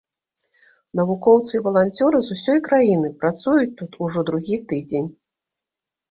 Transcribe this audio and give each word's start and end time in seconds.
Навукоўцы 0.99 1.51
і 1.57 1.59
валанцёры 1.65 2.21
з 2.27 2.37
усёй 2.37 2.59
краіны 2.67 3.11
працуюць 3.25 3.69
тут 3.81 3.91
ужо 4.07 4.19
другі 4.31 4.57
тыдзень. 4.71 5.09